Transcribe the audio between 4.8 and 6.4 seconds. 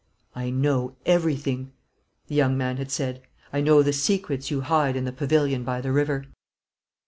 in the pavilion by the river!"